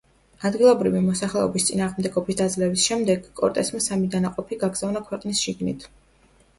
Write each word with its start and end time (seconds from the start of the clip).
ადგილობრივი 0.47 1.01
მოსახლეობის 1.07 1.67
წინააღმდეგობის 1.67 2.41
დაძლევის 2.41 2.87
შემდეგ, 2.89 3.31
კორტესმა 3.43 3.85
სამი 3.91 4.13
დანაყოფი 4.19 4.63
გაგზავნა 4.67 5.09
ქვეყნის 5.11 5.49
შიგნით. 5.49 5.93